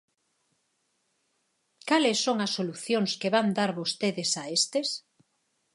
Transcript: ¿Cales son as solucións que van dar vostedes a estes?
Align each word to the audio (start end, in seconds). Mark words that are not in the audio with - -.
¿Cales 1.89 2.19
son 2.25 2.37
as 2.45 2.51
solucións 2.57 3.11
que 3.21 3.29
van 3.35 3.47
dar 3.57 3.71
vostedes 3.79 4.31
a 4.41 4.43
estes? 4.59 4.87